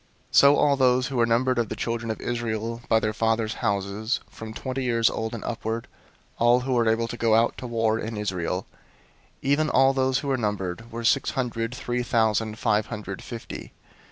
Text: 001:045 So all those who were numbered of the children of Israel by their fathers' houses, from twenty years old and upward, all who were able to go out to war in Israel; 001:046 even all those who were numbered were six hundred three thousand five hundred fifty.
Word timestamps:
001:045 0.31 0.35
So 0.35 0.55
all 0.55 0.75
those 0.75 1.07
who 1.09 1.17
were 1.17 1.27
numbered 1.27 1.59
of 1.59 1.69
the 1.69 1.75
children 1.75 2.09
of 2.09 2.19
Israel 2.19 2.81
by 2.89 2.99
their 2.99 3.13
fathers' 3.13 3.53
houses, 3.61 4.19
from 4.31 4.51
twenty 4.51 4.83
years 4.83 5.11
old 5.11 5.35
and 5.35 5.43
upward, 5.43 5.87
all 6.39 6.61
who 6.61 6.73
were 6.73 6.89
able 6.89 7.07
to 7.07 7.15
go 7.17 7.35
out 7.35 7.55
to 7.59 7.67
war 7.67 7.99
in 7.99 8.17
Israel; 8.17 8.65
001:046 9.43 9.51
even 9.51 9.69
all 9.69 9.93
those 9.93 10.17
who 10.17 10.29
were 10.29 10.37
numbered 10.37 10.91
were 10.91 11.03
six 11.03 11.29
hundred 11.37 11.75
three 11.75 12.01
thousand 12.01 12.57
five 12.57 12.87
hundred 12.87 13.21
fifty. 13.21 13.73